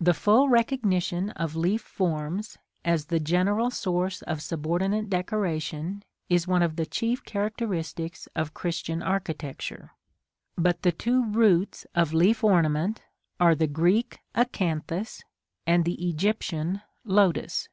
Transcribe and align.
The 0.00 0.12
full 0.12 0.48
recognition 0.48 1.30
of 1.30 1.54
leaf 1.54 1.82
forms, 1.82 2.58
as 2.84 3.04
the 3.04 3.20
general 3.20 3.70
source 3.70 4.20
of 4.22 4.42
subordinate 4.42 5.08
decoration, 5.08 6.02
is 6.28 6.48
one 6.48 6.62
of 6.64 6.74
the 6.74 6.84
chief 6.84 7.22
characteristics 7.24 8.26
of 8.34 8.54
Christian 8.54 9.04
architecture; 9.04 9.92
but 10.58 10.82
the 10.82 10.90
two 10.90 11.24
roots 11.26 11.86
of 11.94 12.12
leaf 12.12 12.42
ornament 12.42 13.02
are 13.38 13.54
the 13.54 13.68
Greek 13.68 14.18
acanthus, 14.34 15.22
and 15.64 15.84
the 15.84 16.08
Egyptian 16.08 16.82
lotus. 17.04 17.68